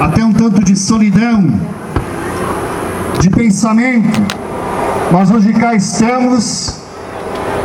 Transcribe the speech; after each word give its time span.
até 0.00 0.24
um 0.24 0.32
tanto 0.32 0.62
de 0.62 0.76
solidão, 0.76 1.48
de 3.20 3.30
pensamento, 3.30 4.20
mas 5.10 5.30
hoje 5.30 5.52
cá 5.52 5.74
estamos 5.74 6.80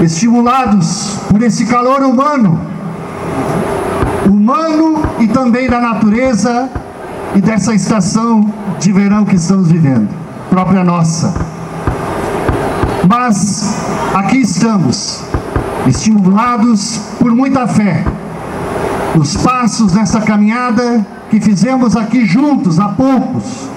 estimulados 0.01 1.17
por 1.29 1.41
esse 1.41 1.65
calor 1.65 2.01
humano, 2.01 2.59
humano 4.25 5.01
e 5.19 5.27
também 5.27 5.69
da 5.69 5.79
natureza 5.79 6.69
e 7.35 7.41
dessa 7.41 7.73
estação 7.73 8.51
de 8.79 8.91
verão 8.91 9.25
que 9.25 9.35
estamos 9.35 9.69
vivendo, 9.69 10.09
própria 10.49 10.83
nossa. 10.83 11.33
Mas 13.07 13.75
aqui 14.13 14.37
estamos, 14.37 15.23
estimulados 15.87 17.01
por 17.19 17.31
muita 17.35 17.67
fé, 17.67 18.05
os 19.19 19.35
passos 19.37 19.93
nessa 19.93 20.21
caminhada 20.21 21.05
que 21.31 21.39
fizemos 21.39 21.95
aqui 21.95 22.25
juntos 22.25 22.77
há 22.77 22.89
poucos, 22.89 23.69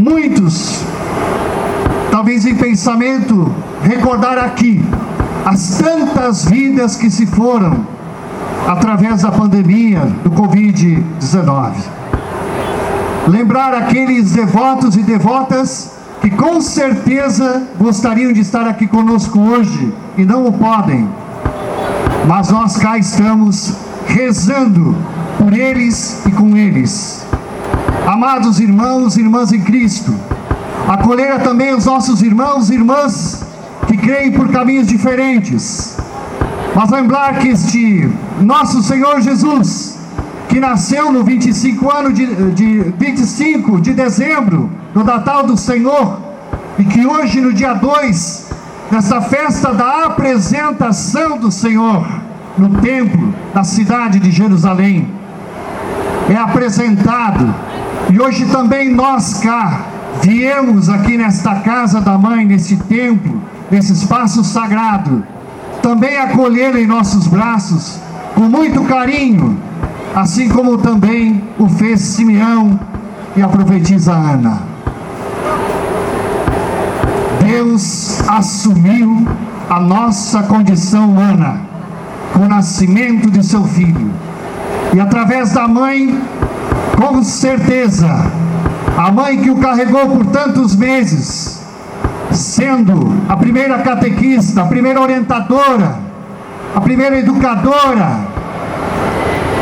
muitos, 0.00 0.80
talvez 2.08 2.46
em 2.46 2.54
pensamento, 2.54 3.52
recordar 3.82 4.38
aqui 4.38 4.80
as 5.44 5.78
tantas 5.78 6.44
vidas 6.44 6.94
que 6.94 7.10
se 7.10 7.26
foram 7.26 7.84
através 8.68 9.22
da 9.22 9.32
pandemia 9.32 10.02
do 10.22 10.30
Covid-19. 10.30 11.72
Lembrar 13.26 13.74
aqueles 13.74 14.30
devotos 14.30 14.96
e 14.96 15.02
devotas 15.02 15.96
que 16.20 16.30
com 16.30 16.60
certeza 16.60 17.60
gostariam 17.76 18.32
de 18.32 18.38
estar 18.38 18.68
aqui 18.68 18.86
conosco 18.86 19.36
hoje 19.40 19.92
e 20.16 20.24
não 20.24 20.46
o 20.46 20.52
podem, 20.52 21.08
mas 22.28 22.50
nós 22.50 22.76
cá 22.76 22.96
estamos 22.96 23.74
rezando 24.06 24.96
por 25.42 25.52
eles 25.52 26.24
e 26.24 26.30
com 26.30 26.56
eles. 26.56 27.26
Amados 28.06 28.60
irmãos 28.60 29.16
e 29.16 29.20
irmãs 29.22 29.52
em 29.52 29.60
Cristo, 29.60 30.14
acolher 30.88 31.42
também 31.42 31.74
os 31.74 31.84
nossos 31.84 32.22
irmãos 32.22 32.70
e 32.70 32.74
irmãs 32.74 33.44
que 33.88 33.96
creem 33.96 34.30
por 34.30 34.48
caminhos 34.50 34.86
diferentes. 34.86 35.96
Mas 36.76 36.90
lembrar 36.90 37.40
que 37.40 37.48
este 37.48 38.08
nosso 38.40 38.84
Senhor 38.84 39.20
Jesus, 39.20 39.98
que 40.48 40.60
nasceu 40.60 41.10
no 41.10 41.24
25 41.24 41.90
ano 41.90 42.12
de, 42.12 42.52
de 42.52 42.78
25 42.96 43.80
de 43.80 43.94
dezembro, 43.94 44.70
no 44.94 45.02
Natal 45.02 45.44
do 45.44 45.56
Senhor, 45.56 46.20
e 46.78 46.84
que 46.84 47.04
hoje 47.04 47.40
no 47.40 47.52
dia 47.52 47.74
2, 47.74 48.50
nessa 48.92 49.20
festa 49.20 49.74
da 49.74 50.04
apresentação 50.06 51.36
do 51.36 51.50
Senhor 51.50 52.06
no 52.56 52.80
templo 52.80 53.34
da 53.52 53.64
cidade 53.64 54.20
de 54.20 54.30
Jerusalém, 54.30 55.21
é 56.32 56.38
apresentado. 56.38 57.54
E 58.10 58.20
hoje 58.20 58.46
também 58.46 58.92
nós 58.92 59.34
cá 59.34 59.80
viemos 60.22 60.88
aqui 60.88 61.16
nesta 61.16 61.56
casa 61.56 62.00
da 62.00 62.16
mãe, 62.16 62.44
nesse 62.44 62.76
templo, 62.76 63.40
nesse 63.70 63.92
espaço 63.92 64.42
sagrado, 64.44 65.24
também 65.82 66.16
acolher 66.18 66.76
em 66.76 66.86
nossos 66.86 67.26
braços 67.26 67.98
com 68.34 68.42
muito 68.42 68.82
carinho, 68.84 69.58
assim 70.14 70.48
como 70.48 70.78
também 70.78 71.42
o 71.58 71.68
fez 71.68 72.00
Simeão 72.00 72.78
e 73.36 73.42
a 73.42 73.48
profetisa 73.48 74.12
Ana. 74.12 74.62
Deus 77.44 78.22
assumiu 78.28 79.26
a 79.68 79.80
nossa 79.80 80.42
condição 80.44 81.10
humana 81.10 81.60
com 82.32 82.44
o 82.44 82.48
nascimento 82.48 83.30
de 83.30 83.44
seu 83.44 83.64
filho. 83.64 84.10
E 84.94 85.00
através 85.00 85.52
da 85.52 85.66
mãe, 85.66 86.20
com 86.96 87.22
certeza, 87.22 88.08
a 88.96 89.10
mãe 89.10 89.40
que 89.40 89.50
o 89.50 89.56
carregou 89.56 90.06
por 90.06 90.26
tantos 90.26 90.76
meses, 90.76 91.62
sendo 92.30 93.10
a 93.26 93.36
primeira 93.36 93.78
catequista, 93.78 94.60
a 94.60 94.66
primeira 94.66 95.00
orientadora, 95.00 95.98
a 96.74 96.80
primeira 96.80 97.18
educadora, 97.18 98.20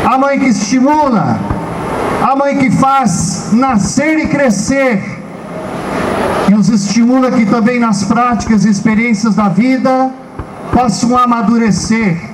a 0.05 0.17
mãe 0.17 0.37
que 0.37 0.47
estimula, 0.47 1.39
a 2.21 2.35
mãe 2.35 2.57
que 2.57 2.69
faz 2.69 3.51
nascer 3.53 4.19
e 4.19 4.27
crescer, 4.27 5.19
e 6.49 6.53
os 6.53 6.67
estimula 6.67 7.31
que 7.31 7.45
também 7.45 7.79
nas 7.79 8.03
práticas 8.03 8.65
e 8.65 8.69
experiências 8.69 9.35
da 9.35 9.47
vida 9.47 10.11
possam 10.73 11.17
amadurecer 11.17 12.30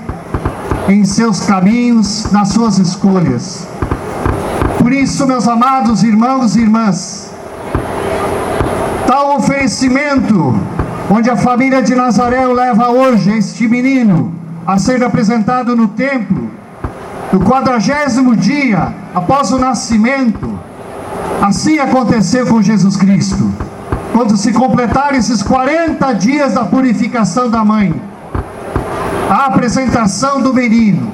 em 0.87 1.03
seus 1.03 1.41
caminhos, 1.41 2.31
nas 2.31 2.49
suas 2.49 2.77
escolhas. 2.77 3.67
Por 4.77 4.93
isso, 4.93 5.27
meus 5.27 5.47
amados 5.47 6.01
irmãos 6.03 6.55
e 6.55 6.61
irmãs, 6.61 7.29
tal 9.05 9.35
oferecimento, 9.37 10.57
onde 11.09 11.29
a 11.29 11.35
família 11.35 11.81
de 11.81 11.93
Nazaré 11.93 12.45
leva 12.45 12.89
hoje 12.89 13.37
este 13.37 13.67
menino 13.67 14.33
a 14.65 14.77
ser 14.77 15.03
apresentado 15.03 15.75
no 15.75 15.89
templo, 15.89 16.49
no 17.33 17.41
quadragésimo 17.41 18.35
dia 18.35 18.93
após 19.13 19.51
o 19.51 19.59
nascimento, 19.59 20.57
assim 21.41 21.79
aconteceu 21.79 22.47
com 22.47 22.61
Jesus 22.61 22.95
Cristo. 22.95 23.51
Quando 24.13 24.37
se 24.37 24.53
completaram 24.53 25.17
esses 25.17 25.43
40 25.43 26.13
dias 26.13 26.53
da 26.53 26.63
purificação 26.63 27.49
da 27.49 27.63
mãe, 27.63 27.93
a 29.29 29.47
apresentação 29.47 30.41
do 30.41 30.53
menino, 30.53 31.11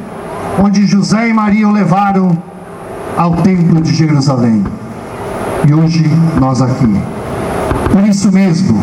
onde 0.63 0.85
José 0.85 1.29
e 1.29 1.33
Maria 1.33 1.67
o 1.67 1.71
levaram 1.71 2.37
ao 3.17 3.37
templo 3.37 3.81
de 3.81 3.93
Jerusalém. 3.93 4.63
E 5.67 5.73
hoje 5.73 6.05
nós 6.39 6.61
aqui. 6.61 7.01
Por 7.91 8.07
isso 8.07 8.31
mesmo, 8.31 8.81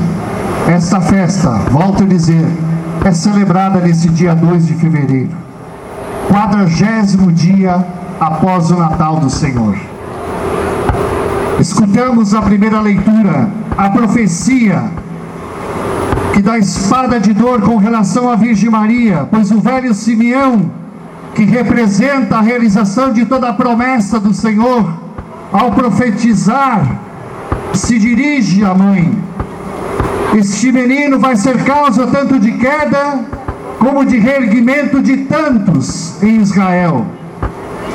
esta 0.68 1.00
festa, 1.00 1.50
volto 1.70 2.02
a 2.02 2.06
dizer, 2.06 2.44
é 3.04 3.12
celebrada 3.12 3.80
nesse 3.80 4.08
dia 4.08 4.34
2 4.34 4.66
de 4.66 4.74
fevereiro, 4.74 5.30
quadragésimo 6.28 7.30
dia 7.32 7.84
após 8.18 8.70
o 8.70 8.76
Natal 8.76 9.16
do 9.16 9.30
Senhor. 9.30 9.76
Escutamos 11.58 12.34
a 12.34 12.42
primeira 12.42 12.80
leitura, 12.80 13.48
a 13.76 13.90
profecia 13.90 14.84
que 16.32 16.42
dá 16.42 16.58
espada 16.58 17.18
de 17.18 17.32
dor 17.32 17.60
com 17.62 17.76
relação 17.76 18.30
à 18.30 18.36
Virgem 18.36 18.70
Maria, 18.70 19.28
pois 19.30 19.50
o 19.50 19.60
velho 19.60 19.92
Simeão, 19.94 20.70
que 21.34 21.44
representa 21.44 22.36
a 22.36 22.40
realização 22.40 23.12
de 23.12 23.24
toda 23.26 23.48
a 23.48 23.52
promessa 23.52 24.18
do 24.18 24.32
Senhor, 24.32 24.92
ao 25.52 25.72
profetizar 25.72 27.00
se 27.74 27.98
dirige 27.98 28.64
à 28.64 28.74
mãe. 28.74 29.16
Este 30.36 30.70
menino 30.70 31.18
vai 31.18 31.36
ser 31.36 31.64
causa 31.64 32.06
tanto 32.06 32.38
de 32.38 32.52
queda 32.52 33.20
como 33.78 34.04
de 34.04 34.18
reerguimento 34.18 35.02
de 35.02 35.18
tantos 35.18 36.22
em 36.22 36.40
Israel. 36.40 37.06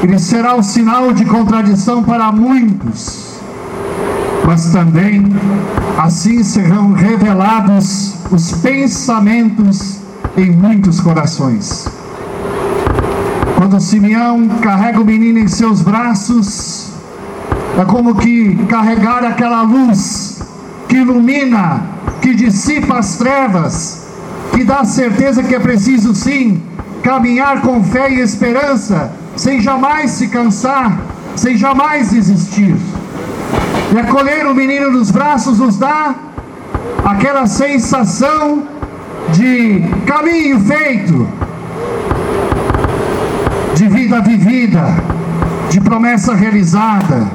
Ele 0.04 0.20
será 0.20 0.56
um 0.56 0.64
sinal 0.64 1.14
de 1.14 1.24
contradição 1.26 2.04
para 2.04 2.32
muitos, 2.32 3.25
mas 4.46 4.72
também 4.72 5.24
assim 5.98 6.44
serão 6.44 6.94
revelados 6.94 8.14
os 8.32 8.52
pensamentos 8.54 10.00
em 10.38 10.52
muitos 10.52 11.00
corações. 11.00 11.88
Quando 13.58 13.80
Simeão 13.80 14.48
carrega 14.62 15.02
o 15.02 15.06
menino 15.06 15.40
em 15.40 15.48
seus 15.48 15.82
braços, 15.82 16.92
é 17.80 17.86
como 17.86 18.16
que 18.16 18.56
carregar 18.68 19.24
aquela 19.24 19.64
luz 19.64 20.42
que 20.88 20.98
ilumina, 20.98 21.82
que 22.22 22.36
dissipa 22.36 23.00
as 23.00 23.16
trevas, 23.16 24.06
que 24.52 24.64
dá 24.64 24.84
certeza 24.84 25.44
que 25.44 25.56
é 25.56 25.60
preciso 25.60 26.14
sim 26.14 26.62
caminhar 27.02 27.62
com 27.62 27.84
fé 27.84 28.12
e 28.12 28.20
esperança, 28.20 29.12
sem 29.36 29.62
jamais 29.62 30.12
se 30.12 30.28
cansar, 30.28 31.00
sem 31.36 31.58
jamais 31.58 32.12
desistir. 32.12 32.76
E 33.94 34.00
acolher 34.00 34.46
o 34.48 34.56
menino 34.56 34.92
nos 34.92 35.12
braços 35.12 35.60
nos 35.60 35.78
dá 35.78 36.16
aquela 37.04 37.48
sensação 37.48 38.64
de 39.34 39.84
caminho 40.06 40.60
feito, 40.62 41.28
de 43.76 43.88
vida 43.88 44.22
vivida, 44.22 44.86
de 45.70 45.80
promessa 45.82 46.34
realizada 46.34 47.28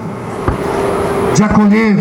de 1.35 1.45
acolher 1.45 1.97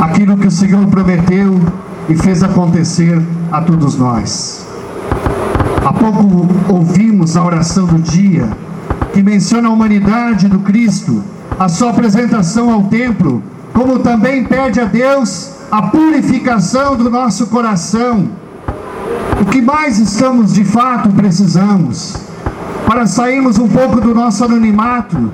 aquilo 0.00 0.36
que 0.36 0.46
o 0.46 0.50
Senhor 0.50 0.86
prometeu 0.86 1.60
e 2.08 2.16
fez 2.16 2.42
acontecer 2.42 3.20
a 3.50 3.60
todos 3.60 3.96
nós. 3.96 4.66
Há 5.84 5.92
pouco 5.92 6.48
ouvimos 6.68 7.36
a 7.36 7.44
oração 7.44 7.86
do 7.86 7.98
dia 8.00 8.48
que 9.12 9.22
menciona 9.22 9.68
a 9.68 9.70
humanidade 9.70 10.48
do 10.48 10.60
Cristo, 10.60 11.22
a 11.62 11.68
sua 11.68 11.90
apresentação 11.90 12.72
ao 12.72 12.82
templo, 12.84 13.42
como 13.72 13.98
também 14.00 14.42
pede 14.42 14.80
a 14.80 14.84
Deus 14.84 15.52
a 15.70 15.82
purificação 15.82 16.96
do 16.96 17.08
nosso 17.08 17.46
coração. 17.46 18.28
O 19.40 19.44
que 19.44 19.62
mais 19.62 20.00
estamos 20.00 20.54
de 20.54 20.64
fato 20.64 21.08
precisamos 21.10 22.16
para 22.84 23.06
sairmos 23.06 23.60
um 23.60 23.68
pouco 23.68 24.00
do 24.00 24.12
nosso 24.12 24.44
anonimato 24.44 25.32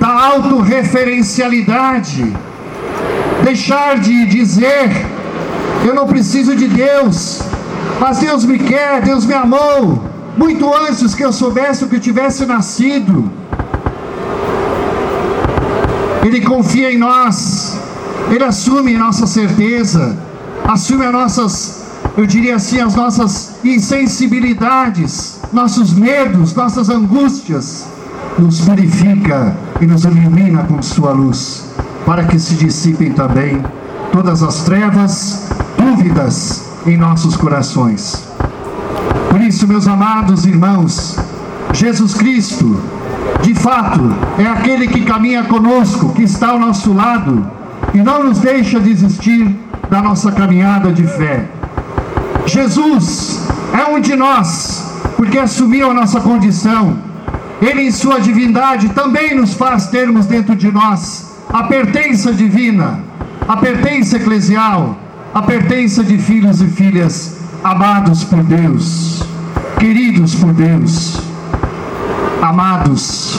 da 0.00 0.28
autorreferencialidade, 0.28 2.34
deixar 3.44 3.98
de 3.98 4.24
dizer: 4.24 4.90
eu 5.84 5.94
não 5.94 6.06
preciso 6.06 6.56
de 6.56 6.68
Deus, 6.68 7.42
mas 8.00 8.16
Deus 8.16 8.46
me 8.46 8.58
quer, 8.58 9.02
Deus 9.02 9.26
me 9.26 9.34
amou, 9.34 10.02
muito 10.38 10.74
antes 10.74 11.14
que 11.14 11.22
eu 11.22 11.34
soubesse 11.34 11.84
o 11.84 11.88
que 11.88 11.96
eu 11.96 12.00
tivesse 12.00 12.46
nascido. 12.46 13.30
Ele 16.26 16.40
confia 16.40 16.92
em 16.92 16.98
nós, 16.98 17.78
Ele 18.28 18.42
assume 18.42 18.98
nossa 18.98 19.28
certeza, 19.28 20.18
assume 20.66 21.06
as 21.06 21.12
nossas, 21.12 21.82
eu 22.16 22.26
diria 22.26 22.56
assim, 22.56 22.80
as 22.80 22.96
nossas 22.96 23.54
insensibilidades, 23.62 25.38
nossos 25.52 25.92
medos, 25.92 26.52
nossas 26.52 26.90
angústias, 26.90 27.86
nos 28.36 28.60
purifica 28.60 29.56
e 29.80 29.86
nos 29.86 30.04
ilumina 30.04 30.64
com 30.64 30.82
Sua 30.82 31.12
luz, 31.12 31.66
para 32.04 32.24
que 32.24 32.40
se 32.40 32.56
dissipem 32.56 33.12
também 33.12 33.64
todas 34.10 34.42
as 34.42 34.64
trevas, 34.64 35.48
dúvidas 35.78 36.64
em 36.86 36.96
nossos 36.96 37.36
corações. 37.36 38.24
Por 39.30 39.40
isso, 39.40 39.68
meus 39.68 39.86
amados 39.86 40.44
irmãos, 40.44 41.16
Jesus 41.72 42.14
Cristo, 42.14 42.80
de 43.42 43.54
fato, 43.54 44.00
é 44.38 44.46
aquele 44.46 44.88
que 44.88 45.02
caminha 45.02 45.44
conosco, 45.44 46.12
que 46.12 46.22
está 46.22 46.50
ao 46.50 46.58
nosso 46.58 46.92
lado 46.92 47.48
e 47.94 47.98
não 47.98 48.24
nos 48.24 48.38
deixa 48.38 48.80
desistir 48.80 49.54
da 49.88 50.02
nossa 50.02 50.32
caminhada 50.32 50.92
de 50.92 51.06
fé. 51.06 51.44
Jesus 52.44 53.46
é 53.72 53.84
um 53.88 54.00
de 54.00 54.16
nós, 54.16 54.92
porque 55.16 55.38
assumiu 55.38 55.90
a 55.90 55.94
nossa 55.94 56.20
condição. 56.20 56.98
Ele, 57.60 57.82
em 57.82 57.90
sua 57.90 58.20
divindade, 58.20 58.88
também 58.90 59.34
nos 59.34 59.54
faz 59.54 59.86
termos 59.86 60.26
dentro 60.26 60.54
de 60.54 60.70
nós 60.70 61.34
a 61.48 61.62
pertença 61.64 62.32
divina, 62.32 63.00
a 63.46 63.56
pertença 63.56 64.16
eclesial, 64.16 64.98
a 65.32 65.42
pertença 65.42 66.02
de 66.02 66.18
filhos 66.18 66.60
e 66.60 66.66
filhas 66.66 67.36
amados 67.62 68.24
por 68.24 68.42
Deus, 68.42 69.22
queridos 69.78 70.34
por 70.34 70.52
Deus 70.52 71.25
amados 72.46 73.38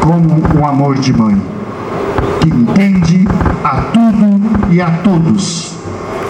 como 0.00 0.60
o 0.60 0.66
amor 0.66 0.98
de 0.98 1.12
mãe, 1.12 1.40
que 2.40 2.48
entende 2.50 3.26
a 3.64 3.82
tudo 3.92 4.72
e 4.72 4.80
a 4.80 4.90
todos. 4.98 5.74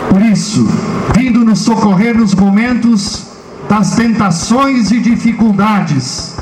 Por 0.08 0.22
isso, 0.22 0.68
vindo 1.14 1.44
nos 1.44 1.60
socorrer 1.60 2.16
nos 2.16 2.34
momentos 2.34 3.26
das 3.68 3.96
tentações 3.96 4.90
e 4.90 5.00
dificuldades, 5.00 6.36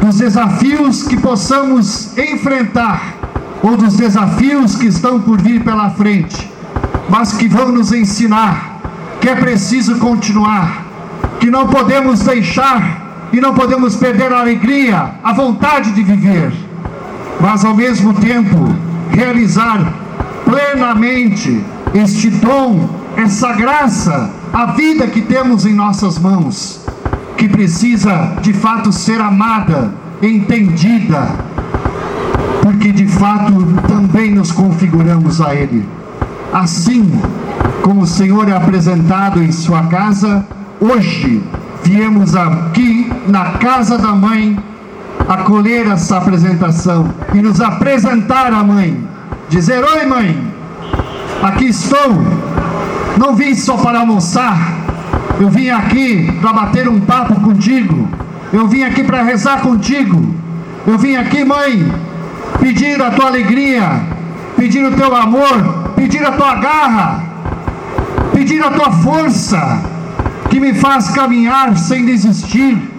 dos 0.00 0.18
desafios 0.18 1.04
que 1.04 1.16
possamos 1.16 2.16
enfrentar, 2.18 3.14
ou 3.62 3.76
dos 3.76 3.96
desafios 3.96 4.76
que 4.76 4.86
estão 4.86 5.20
por 5.20 5.40
vir 5.40 5.64
pela 5.64 5.90
frente, 5.90 6.50
mas 7.08 7.32
que 7.32 7.48
vão 7.48 7.72
nos 7.72 7.92
ensinar 7.92 8.74
que 9.20 9.28
é 9.30 9.34
preciso 9.34 9.96
continuar, 9.96 10.84
que 11.40 11.50
não 11.50 11.66
podemos 11.66 12.20
deixar 12.20 13.03
e 13.32 13.40
não 13.40 13.54
podemos 13.54 13.96
perder 13.96 14.32
a 14.32 14.40
alegria, 14.40 15.12
a 15.22 15.32
vontade 15.32 15.92
de 15.92 16.02
viver, 16.02 16.52
mas 17.40 17.64
ao 17.64 17.74
mesmo 17.74 18.14
tempo 18.14 18.74
realizar 19.10 19.92
plenamente 20.44 21.64
este 21.94 22.30
dom, 22.30 22.88
essa 23.16 23.52
graça, 23.52 24.30
a 24.52 24.66
vida 24.66 25.06
que 25.06 25.22
temos 25.22 25.64
em 25.66 25.74
nossas 25.74 26.18
mãos, 26.18 26.84
que 27.36 27.48
precisa 27.48 28.36
de 28.40 28.52
fato 28.52 28.92
ser 28.92 29.20
amada, 29.20 29.92
entendida, 30.22 31.28
porque 32.62 32.92
de 32.92 33.06
fato 33.06 33.52
também 33.88 34.34
nos 34.34 34.52
configuramos 34.52 35.40
a 35.40 35.54
Ele. 35.54 35.86
Assim 36.52 37.10
como 37.82 38.02
o 38.02 38.06
Senhor 38.06 38.48
é 38.48 38.56
apresentado 38.56 39.42
em 39.42 39.52
sua 39.52 39.82
casa, 39.84 40.46
hoje 40.80 41.42
viemos 41.82 42.34
aqui 42.34 43.03
na 43.26 43.52
casa 43.52 43.98
da 43.98 44.12
mãe 44.12 44.58
acolher 45.28 45.86
essa 45.86 46.18
apresentação 46.18 47.08
e 47.32 47.40
nos 47.40 47.60
apresentar 47.60 48.52
a 48.52 48.62
mãe. 48.62 49.02
Dizer: 49.48 49.82
Oi, 49.82 50.06
mãe, 50.06 50.52
aqui 51.42 51.66
estou. 51.66 52.12
Não 53.18 53.34
vim 53.34 53.54
só 53.54 53.76
para 53.76 54.00
almoçar, 54.00 54.58
eu 55.40 55.48
vim 55.48 55.68
aqui 55.68 56.30
para 56.40 56.52
bater 56.52 56.88
um 56.88 57.00
papo 57.00 57.40
contigo. 57.40 58.08
Eu 58.52 58.66
vim 58.68 58.82
aqui 58.82 59.02
para 59.02 59.22
rezar 59.22 59.60
contigo. 59.60 60.34
Eu 60.86 60.98
vim 60.98 61.16
aqui, 61.16 61.44
mãe, 61.44 61.90
pedir 62.60 63.00
a 63.02 63.10
tua 63.10 63.26
alegria, 63.26 64.02
pedir 64.56 64.84
o 64.84 64.92
teu 64.92 65.14
amor, 65.14 65.92
pedir 65.96 66.24
a 66.24 66.32
tua 66.32 66.54
garra, 66.56 67.22
pedir 68.32 68.62
a 68.62 68.70
tua 68.70 68.92
força 68.92 69.80
que 70.50 70.60
me 70.60 70.74
faz 70.74 71.08
caminhar 71.10 71.76
sem 71.76 72.04
desistir, 72.04 72.93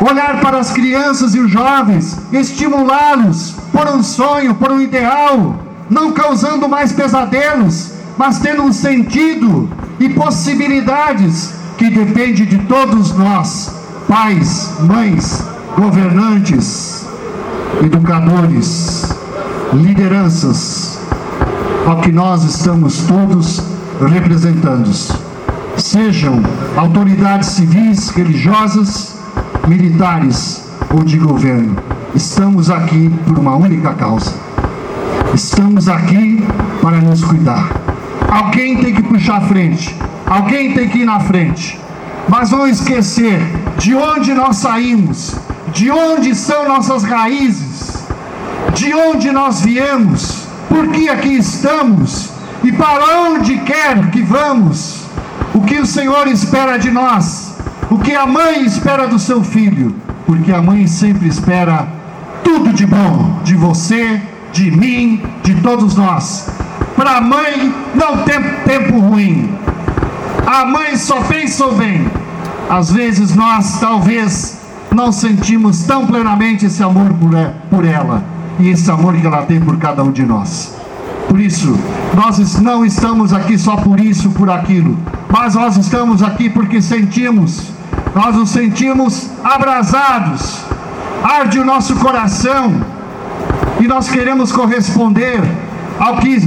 olhar 0.00 0.40
para 0.40 0.58
as 0.58 0.70
crianças 0.70 1.34
e 1.34 1.40
os 1.40 1.50
jovens, 1.50 2.18
estimulá-los 2.32 3.54
por 3.72 3.86
um 3.88 4.02
sonho, 4.02 4.54
por 4.54 4.72
um 4.72 4.80
ideal, 4.80 5.56
não 5.88 6.12
causando 6.12 6.68
mais 6.68 6.92
pesadelos, 6.92 7.92
mas 8.16 8.38
tendo 8.38 8.62
um 8.62 8.72
sentido 8.72 9.68
e 9.98 10.08
possibilidades 10.08 11.54
que 11.76 11.90
depende 11.90 12.46
de 12.46 12.58
todos 12.58 13.14
nós, 13.14 13.74
pais, 14.08 14.72
mães, 14.80 15.44
governantes, 15.76 17.06
educadores, 17.82 19.04
lideranças, 19.72 20.98
ao 21.86 22.00
que 22.00 22.12
nós 22.12 22.44
estamos 22.44 22.98
todos 23.02 23.62
representando 24.08 24.90
sejam 25.76 26.42
autoridades 26.76 27.50
civis, 27.50 28.10
religiosas, 28.10 29.09
militares 29.70 30.68
ou 30.92 31.04
de 31.04 31.16
governo. 31.16 31.76
Estamos 32.12 32.68
aqui 32.68 33.08
por 33.24 33.38
uma 33.38 33.54
única 33.54 33.94
causa. 33.94 34.34
Estamos 35.32 35.88
aqui 35.88 36.44
para 36.82 36.96
nos 36.96 37.22
cuidar. 37.22 37.70
Alguém 38.28 38.78
tem 38.82 38.92
que 38.92 39.02
puxar 39.04 39.36
a 39.36 39.40
frente, 39.42 39.96
alguém 40.26 40.72
tem 40.72 40.88
que 40.88 40.98
ir 40.98 41.04
na 41.04 41.20
frente. 41.20 41.78
Mas 42.28 42.50
não 42.50 42.66
esquecer 42.66 43.40
de 43.78 43.94
onde 43.94 44.34
nós 44.34 44.56
saímos, 44.56 45.36
de 45.72 45.88
onde 45.88 46.34
são 46.34 46.66
nossas 46.66 47.04
raízes, 47.04 48.04
de 48.74 48.92
onde 48.92 49.30
nós 49.30 49.60
viemos, 49.60 50.48
por 50.68 50.88
que 50.88 51.08
aqui 51.08 51.36
estamos 51.36 52.30
e 52.64 52.72
para 52.72 53.20
onde 53.20 53.58
quer 53.58 54.10
que 54.10 54.20
vamos 54.20 55.04
o 55.54 55.60
que 55.60 55.78
o 55.78 55.86
Senhor 55.86 56.26
espera 56.26 56.76
de 56.76 56.90
nós, 56.90 57.49
o 57.90 57.98
que 57.98 58.14
a 58.14 58.24
mãe 58.26 58.64
espera 58.64 59.08
do 59.08 59.18
seu 59.18 59.42
filho, 59.42 59.94
porque 60.24 60.52
a 60.52 60.62
mãe 60.62 60.86
sempre 60.86 61.28
espera 61.28 61.88
tudo 62.44 62.72
de 62.72 62.86
bom 62.86 63.40
de 63.42 63.54
você, 63.54 64.20
de 64.52 64.70
mim, 64.70 65.22
de 65.42 65.54
todos 65.56 65.96
nós. 65.96 66.48
Para 66.96 67.16
a 67.16 67.20
mãe 67.20 67.74
não 67.94 68.18
tem 68.18 68.40
tempo 68.64 68.98
ruim. 69.00 69.50
A 70.46 70.64
mãe 70.64 70.96
só 70.96 71.20
pensa 71.22 71.66
o 71.66 71.74
bem. 71.74 72.06
Às 72.68 72.92
vezes 72.92 73.34
nós 73.34 73.80
talvez 73.80 74.60
não 74.94 75.10
sentimos 75.10 75.82
tão 75.84 76.06
plenamente 76.06 76.66
esse 76.66 76.82
amor 76.82 77.12
por 77.70 77.84
ela 77.84 78.22
e 78.58 78.68
esse 78.68 78.90
amor 78.90 79.16
que 79.16 79.26
ela 79.26 79.42
tem 79.42 79.60
por 79.60 79.76
cada 79.78 80.02
um 80.02 80.12
de 80.12 80.24
nós. 80.24 80.74
Por 81.28 81.40
isso, 81.40 81.78
nós 82.14 82.60
não 82.60 82.84
estamos 82.84 83.32
aqui 83.32 83.56
só 83.56 83.76
por 83.76 84.00
isso, 84.00 84.30
por 84.30 84.50
aquilo, 84.50 84.98
mas 85.28 85.54
nós 85.54 85.76
estamos 85.76 86.22
aqui 86.22 86.50
porque 86.50 86.82
sentimos, 86.82 87.70
nós 88.14 88.34
nos 88.34 88.50
sentimos 88.50 89.30
abrasados, 89.42 90.64
arde 91.22 91.58
o 91.58 91.64
nosso 91.64 91.94
coração 91.96 92.74
e 93.78 93.86
nós 93.86 94.08
queremos 94.08 94.52
corresponder 94.52 95.40
ao 95.98 96.16
que 96.16 96.38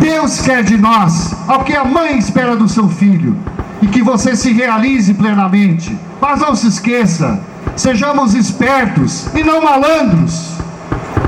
Deus 0.00 0.40
quer 0.40 0.62
de 0.62 0.78
nós, 0.78 1.34
ao 1.46 1.64
que 1.64 1.74
a 1.74 1.84
mãe 1.84 2.16
espera 2.16 2.56
do 2.56 2.68
seu 2.68 2.88
filho 2.88 3.36
e 3.82 3.86
que 3.86 4.02
você 4.02 4.34
se 4.34 4.52
realize 4.52 5.12
plenamente. 5.14 5.96
Mas 6.20 6.40
não 6.40 6.54
se 6.54 6.68
esqueça, 6.68 7.40
sejamos 7.76 8.34
espertos 8.34 9.28
e 9.34 9.42
não 9.42 9.62
malandros. 9.62 10.52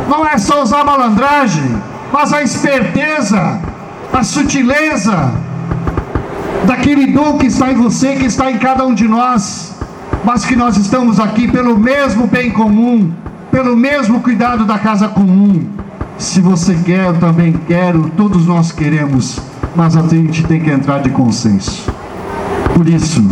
Não 0.09 0.27
é 0.27 0.39
só 0.39 0.63
usar 0.63 0.85
malandragem, 0.85 1.77
mas 2.13 2.33
a 2.33 2.43
esperteza, 2.43 3.61
a 4.13 4.23
sutileza 4.23 5.33
daquele 6.67 7.09
dom 7.09 7.39
que 7.39 7.47
está 7.47 7.73
em 7.73 7.77
você, 7.77 8.17
que 8.17 8.27
está 8.27 8.51
em 8.51 8.59
cada 8.59 8.87
um 8.87 8.95
de 8.95 9.09
nós, 9.09 9.72
mas 10.25 10.45
que 10.45 10.55
nós 10.55 10.77
estamos 10.77 11.19
aqui 11.19 11.49
pelo 11.49 11.77
mesmo 11.77 12.27
bem 12.27 12.51
comum, 12.51 13.11
pelo 13.51 13.77
mesmo 13.77 14.21
cuidado 14.21 14.65
da 14.65 14.79
casa 14.79 15.09
comum. 15.09 15.67
Se 16.17 16.41
você 16.41 16.75
quer, 16.75 17.07
eu 17.07 17.19
também 17.19 17.53
quero, 17.67 18.11
todos 18.17 18.47
nós 18.47 18.71
queremos, 18.71 19.41
mas 19.75 19.97
a 19.97 20.03
gente 20.03 20.45
tem 20.45 20.61
que 20.61 20.71
entrar 20.71 21.01
de 21.01 21.11
consenso. 21.11 21.91
Por 22.75 22.89
isso, 22.89 23.23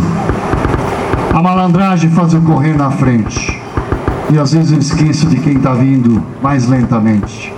a 1.33 1.41
malandragem 1.41 2.11
faz 2.11 2.35
eu 2.35 2.41
correr 2.43 2.77
na 2.77 2.91
frente. 2.91 3.61
E 4.33 4.39
às 4.39 4.53
vezes 4.53 4.73
eu 4.73 4.79
esqueço 4.79 5.27
de 5.27 5.37
quem 5.37 5.57
está 5.57 5.73
vindo 5.75 6.23
mais 6.43 6.67
lentamente. 6.67 7.53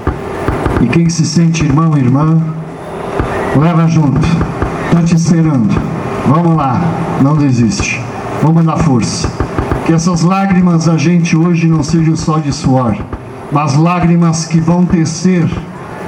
E 0.80 0.86
quem 0.86 1.08
se 1.08 1.24
sente 1.24 1.64
irmão, 1.64 1.96
irmã, 1.96 2.42
leva 3.56 3.86
junto. 3.86 4.20
Estou 4.86 5.04
te 5.04 5.14
esperando. 5.14 5.74
Vamos 6.26 6.56
lá, 6.56 6.80
não 7.22 7.36
desiste. 7.36 8.11
Vamos 8.42 8.64
dar 8.64 8.76
força. 8.76 9.30
Que 9.86 9.92
essas 9.92 10.22
lágrimas 10.22 10.86
da 10.86 10.98
gente 10.98 11.36
hoje 11.36 11.68
não 11.68 11.80
sejam 11.80 12.16
só 12.16 12.38
de 12.38 12.52
suor, 12.52 12.96
mas 13.52 13.76
lágrimas 13.76 14.46
que 14.46 14.60
vão 14.60 14.84
tecer, 14.84 15.48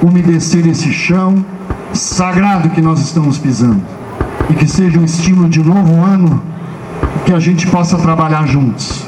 umedecer 0.01 0.67
esse 0.67 0.91
chão 0.91 1.45
sagrado 1.93 2.69
que 2.69 2.81
nós 2.81 2.99
estamos 2.99 3.37
pisando. 3.37 3.81
E 4.49 4.53
que 4.53 4.67
seja 4.67 4.99
um 4.99 5.05
estímulo 5.05 5.47
de 5.47 5.63
novo 5.63 6.03
ano, 6.03 6.43
que 7.25 7.31
a 7.31 7.39
gente 7.39 7.67
possa 7.67 7.97
trabalhar 7.97 8.45
juntos. 8.45 9.05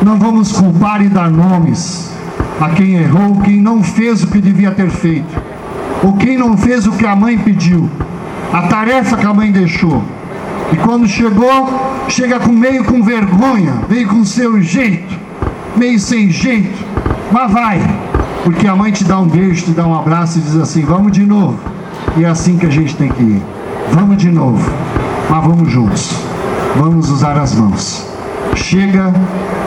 Não 0.00 0.16
vamos 0.16 0.52
culpar 0.52 1.02
e 1.02 1.08
dar 1.08 1.28
nomes 1.28 2.12
a 2.60 2.68
quem 2.70 2.94
errou, 2.94 3.40
quem 3.40 3.60
não 3.60 3.82
fez 3.82 4.22
o 4.22 4.28
que 4.28 4.40
devia 4.40 4.70
ter 4.70 4.88
feito, 4.88 5.42
ou 6.02 6.12
quem 6.12 6.38
não 6.38 6.56
fez 6.56 6.86
o 6.86 6.92
que 6.92 7.04
a 7.04 7.16
mãe 7.16 7.36
pediu, 7.36 7.90
a 8.52 8.62
tarefa 8.62 9.16
que 9.16 9.26
a 9.26 9.34
mãe 9.34 9.50
deixou. 9.50 10.00
E 10.72 10.76
quando 10.76 11.06
chegou, 11.06 11.68
chega 12.08 12.40
com 12.40 12.52
meio 12.52 12.84
com 12.84 13.02
vergonha, 13.02 13.74
veio 13.88 14.08
com 14.08 14.24
seu 14.24 14.60
jeito, 14.60 15.14
meio 15.76 15.98
sem 15.98 16.30
jeito, 16.30 16.84
mas 17.30 17.52
vai, 17.52 17.80
porque 18.42 18.66
a 18.66 18.74
mãe 18.74 18.92
te 18.92 19.04
dá 19.04 19.18
um 19.18 19.26
beijo, 19.26 19.64
te 19.64 19.70
dá 19.70 19.86
um 19.86 19.94
abraço 19.94 20.38
e 20.38 20.40
diz 20.40 20.56
assim: 20.56 20.82
vamos 20.82 21.12
de 21.12 21.24
novo. 21.24 21.58
E 22.16 22.24
é 22.24 22.28
assim 22.28 22.56
que 22.56 22.66
a 22.66 22.70
gente 22.70 22.96
tem 22.96 23.08
que 23.08 23.22
ir. 23.22 23.42
Vamos 23.92 24.16
de 24.16 24.30
novo, 24.30 24.64
mas 25.28 25.44
vamos 25.44 25.70
juntos. 25.70 26.14
Vamos 26.76 27.10
usar 27.10 27.38
as 27.38 27.54
mãos. 27.54 28.06
Chega 28.54 29.12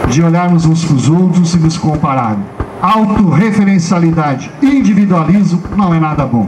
de 0.08 0.22
olharmos 0.24 0.66
uns 0.66 0.84
para 0.84 0.96
os 0.96 1.10
outros 1.10 1.54
e 1.54 1.58
nos 1.58 1.78
comparar. 1.78 2.38
Autorreferencialidade, 2.82 4.52
individualismo 4.62 5.62
não 5.76 5.94
é 5.94 6.00
nada 6.00 6.26
bom. 6.26 6.48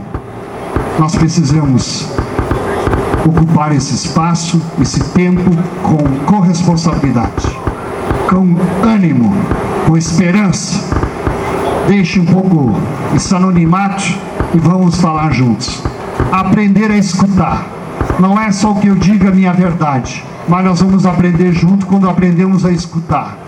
Nós 0.98 1.14
precisamos 1.14 2.08
ocupar 3.26 3.72
esse 3.72 3.94
espaço, 3.94 4.60
esse 4.80 5.00
tempo 5.10 5.50
com 5.82 5.98
corresponsabilidade, 6.26 7.48
com 8.28 8.56
ânimo, 8.86 9.34
com 9.86 9.96
esperança. 9.96 10.80
Deixe 11.88 12.20
um 12.20 12.24
pouco 12.24 12.74
esse 13.14 13.34
anonimato 13.34 14.04
e 14.54 14.58
vamos 14.58 15.00
falar 15.00 15.32
juntos. 15.32 15.82
Aprender 16.30 16.90
a 16.90 16.96
escutar. 16.96 17.66
Não 18.18 18.38
é 18.38 18.52
só 18.52 18.70
o 18.70 18.74
que 18.76 18.88
eu 18.88 18.94
diga 18.94 19.30
a 19.30 19.32
minha 19.32 19.52
verdade, 19.52 20.24
mas 20.48 20.64
nós 20.64 20.80
vamos 20.80 21.06
aprender 21.06 21.52
junto 21.52 21.86
quando 21.86 22.08
aprendemos 22.08 22.64
a 22.64 22.70
escutar. 22.70 23.38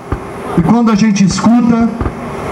E 0.57 0.63
quando 0.63 0.91
a 0.91 0.95
gente 0.95 1.25
escuta, 1.25 1.89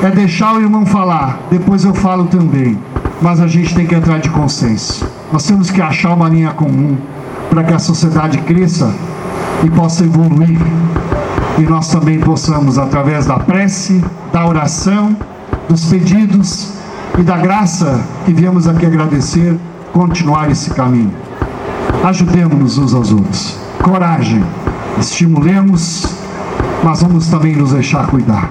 é 0.02 0.10
deixar 0.10 0.54
o 0.54 0.60
irmão 0.60 0.84
falar, 0.84 1.38
depois 1.50 1.84
eu 1.84 1.94
falo 1.94 2.26
também. 2.26 2.78
Mas 3.20 3.40
a 3.40 3.46
gente 3.46 3.74
tem 3.74 3.86
que 3.86 3.94
entrar 3.94 4.18
de 4.18 4.28
consenso. 4.30 5.21
Nós 5.32 5.46
temos 5.46 5.70
que 5.70 5.80
achar 5.80 6.12
uma 6.12 6.28
linha 6.28 6.50
comum 6.50 6.98
para 7.48 7.64
que 7.64 7.72
a 7.72 7.78
sociedade 7.78 8.36
cresça 8.38 8.92
e 9.64 9.70
possa 9.70 10.04
evoluir. 10.04 10.60
E 11.58 11.62
nós 11.62 11.88
também 11.88 12.20
possamos, 12.20 12.78
através 12.78 13.26
da 13.26 13.38
prece, 13.38 14.04
da 14.30 14.46
oração, 14.46 15.16
dos 15.68 15.86
pedidos 15.86 16.74
e 17.18 17.22
da 17.22 17.38
graça 17.38 18.00
que 18.26 18.32
viemos 18.32 18.68
aqui 18.68 18.84
agradecer, 18.84 19.58
continuar 19.92 20.50
esse 20.50 20.70
caminho. 20.70 21.12
Ajudemos-nos 22.04 22.76
uns 22.76 22.92
aos 22.92 23.10
outros. 23.10 23.56
Coragem, 23.82 24.44
estimulemos, 24.98 26.06
mas 26.82 27.00
vamos 27.00 27.28
também 27.28 27.56
nos 27.56 27.72
deixar 27.72 28.06
cuidar. 28.06 28.50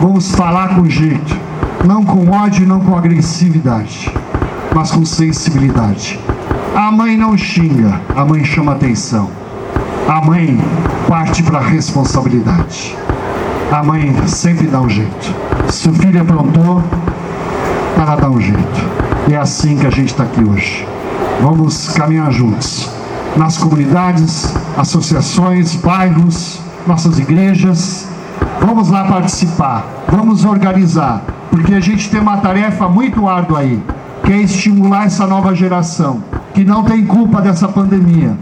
Vamos 0.00 0.30
falar 0.30 0.76
com 0.76 0.88
jeito, 0.88 1.36
não 1.84 2.04
com 2.04 2.30
ódio, 2.30 2.66
não 2.66 2.80
com 2.80 2.96
agressividade, 2.96 4.12
mas 4.74 4.90
com 4.90 5.04
sensibilidade. 5.04 6.18
A 6.74 6.90
mãe 6.90 7.16
não 7.16 7.36
xinga, 7.36 8.00
a 8.14 8.24
mãe 8.24 8.44
chama 8.44 8.72
atenção. 8.72 9.30
A 10.08 10.20
mãe 10.24 10.60
parte 11.08 11.42
para 11.42 11.58
a 11.58 11.62
responsabilidade. 11.62 12.96
A 13.72 13.82
mãe 13.82 14.14
sempre 14.26 14.66
dá 14.66 14.80
um 14.80 14.88
jeito. 14.88 15.34
Se 15.68 15.88
o 15.88 15.92
filho 15.92 16.20
aprontou, 16.20 16.82
ela 17.96 18.14
dá 18.14 18.28
um 18.28 18.40
jeito. 18.40 18.84
E 19.28 19.34
é 19.34 19.36
assim 19.36 19.76
que 19.76 19.86
a 19.86 19.90
gente 19.90 20.10
está 20.10 20.22
aqui 20.22 20.44
hoje. 20.44 20.86
Vamos 21.40 21.88
caminhar 21.88 22.30
juntos. 22.30 22.88
Nas 23.36 23.58
comunidades, 23.58 24.54
associações, 24.76 25.74
bairros, 25.76 26.60
nossas 26.86 27.18
igrejas. 27.18 28.06
Vamos 28.60 28.88
lá 28.88 29.04
participar. 29.04 29.84
Vamos 30.08 30.44
organizar. 30.44 31.22
Porque 31.50 31.74
a 31.74 31.80
gente 31.80 32.08
tem 32.08 32.20
uma 32.20 32.36
tarefa 32.36 32.88
muito 32.88 33.28
árdua 33.28 33.60
aí, 33.60 33.82
que 34.26 34.32
é 34.32 34.42
estimular 34.42 35.06
essa 35.06 35.24
nova 35.24 35.54
geração 35.54 36.20
que 36.52 36.64
não 36.64 36.82
tem 36.82 37.06
culpa 37.06 37.40
dessa 37.40 37.68
pandemia. 37.68 38.36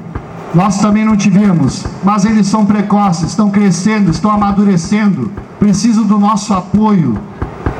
Nós 0.55 0.79
também 0.79 1.05
não 1.05 1.15
tivemos, 1.15 1.85
mas 2.03 2.25
eles 2.25 2.47
são 2.47 2.65
precoces, 2.65 3.29
estão 3.29 3.51
crescendo, 3.51 4.11
estão 4.11 4.31
amadurecendo, 4.31 5.31
precisam 5.61 6.05
do 6.05 6.19
nosso 6.19 6.55
apoio, 6.55 7.19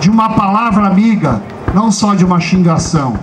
de 0.01 0.11
uma 0.11 0.31
palavra 0.31 0.87
amiga, 0.87 1.43
não 1.73 1.91
só 1.91 2.15
de 2.15 2.27
uma 2.27 2.41
xingação. 2.41 3.15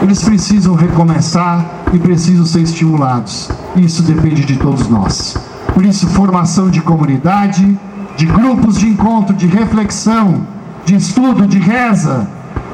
Eles 0.00 0.22
precisam 0.22 0.74
recomeçar 0.74 1.62
e 1.92 1.98
precisam 1.98 2.46
ser 2.46 2.62
estimulados. 2.62 3.50
Isso 3.76 4.02
depende 4.02 4.46
de 4.46 4.56
todos 4.56 4.88
nós. 4.88 5.36
Por 5.74 5.84
isso, 5.84 6.06
formação 6.06 6.70
de 6.70 6.80
comunidade, 6.80 7.78
de 8.16 8.24
grupos 8.24 8.78
de 8.78 8.88
encontro, 8.88 9.34
de 9.34 9.46
reflexão, 9.46 10.46
de 10.86 10.94
estudo, 10.94 11.46
de 11.46 11.58
reza, 11.58 12.26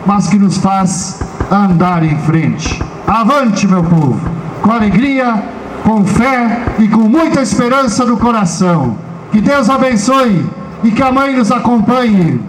mas 0.06 0.28
que 0.28 0.38
nos 0.38 0.56
faz 0.58 1.20
andar 1.50 2.02
em 2.02 2.16
frente. 2.20 2.82
Avante, 3.06 3.66
meu 3.66 3.82
povo, 3.82 4.20
com 4.62 4.70
alegria, 4.70 5.42
com 5.84 6.04
fé 6.04 6.64
e 6.78 6.88
com 6.88 7.02
muita 7.02 7.42
esperança 7.42 8.04
no 8.04 8.16
coração. 8.16 8.96
Que 9.32 9.40
Deus 9.40 9.68
abençoe 9.68 10.44
e 10.82 10.90
que 10.90 11.02
a 11.02 11.12
Mãe 11.12 11.36
nos 11.36 11.50
acompanhe 11.50 12.40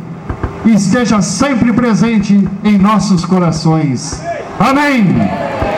e 0.65 0.73
esteja 0.73 1.21
sempre 1.21 1.73
presente 1.73 2.47
em 2.63 2.77
nossos 2.77 3.25
corações. 3.25 4.21
Amém. 4.59 5.70